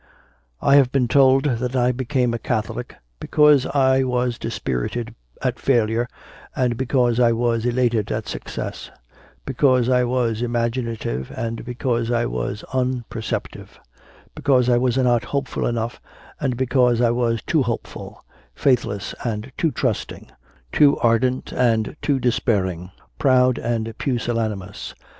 i. 0.63 0.71
I 0.71 0.75
have 0.77 0.91
been 0.91 1.07
told 1.07 1.43
that 1.43 1.75
I 1.75 1.91
became 1.91 2.33
a 2.33 2.39
Catholic 2.39 2.95
because 3.19 3.67
I 3.67 4.01
was 4.03 4.39
dispirited 4.39 5.13
at 5.43 5.59
failure 5.59 6.07
and 6.55 6.75
because 6.75 7.19
I 7.19 7.33
was 7.33 7.67
elated 7.67 8.11
at 8.11 8.27
success; 8.27 8.89
because 9.45 9.89
I 9.89 10.03
was 10.03 10.41
imaginative 10.41 11.29
and 11.35 11.63
because 11.63 12.09
I 12.09 12.25
was 12.25 12.63
unperceptive; 12.73 13.79
because 14.33 14.69
I 14.69 14.77
was 14.79 14.97
not 14.97 15.25
hopeful 15.25 15.67
enough 15.67 16.01
and 16.39 16.57
because 16.57 16.99
I 16.99 17.11
was 17.11 17.43
too 17.43 17.61
hopeful, 17.61 18.25
faith 18.55 18.83
less 18.85 19.13
and 19.23 19.51
too 19.55 19.69
trusting, 19.69 20.31
too 20.71 20.97
ardent 20.97 21.53
and 21.53 21.95
too 22.01 22.17
despair 22.19 22.65
ing, 22.65 22.89
proud 23.19 23.59
and 23.59 23.95
pusillanimous. 23.99 24.95